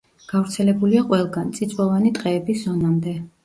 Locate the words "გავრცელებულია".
0.29-1.03